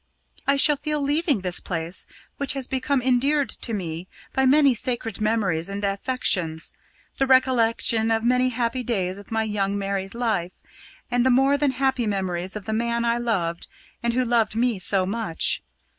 [0.47, 2.07] I shall feel leaving this place,
[2.37, 6.73] which has become endeared to me by many sacred memories and affections
[7.19, 10.63] the recollection of many happy days of my young married life,
[11.11, 13.67] and the more than happy memories of the man I loved
[14.01, 15.61] and who loved me so much.